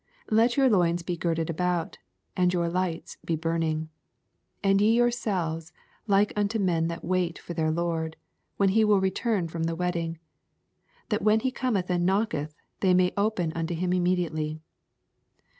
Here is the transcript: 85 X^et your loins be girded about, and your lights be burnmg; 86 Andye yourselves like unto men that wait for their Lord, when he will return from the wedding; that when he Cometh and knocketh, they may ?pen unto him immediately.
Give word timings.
85 0.31 0.39
X^et 0.49 0.55
your 0.57 0.69
loins 0.71 1.03
be 1.03 1.15
girded 1.15 1.47
about, 1.51 1.99
and 2.35 2.51
your 2.51 2.67
lights 2.69 3.17
be 3.23 3.37
burnmg; 3.37 3.87
86 4.63 4.63
Andye 4.63 4.95
yourselves 4.95 5.73
like 6.07 6.33
unto 6.35 6.57
men 6.57 6.87
that 6.87 7.03
wait 7.05 7.37
for 7.37 7.53
their 7.53 7.69
Lord, 7.69 8.15
when 8.57 8.69
he 8.69 8.83
will 8.83 8.99
return 8.99 9.47
from 9.47 9.65
the 9.65 9.75
wedding; 9.75 10.17
that 11.09 11.21
when 11.21 11.41
he 11.41 11.51
Cometh 11.51 11.87
and 11.91 12.03
knocketh, 12.03 12.55
they 12.79 12.95
may 12.95 13.11
?pen 13.11 13.53
unto 13.53 13.75
him 13.75 13.93
immediately. 13.93 14.59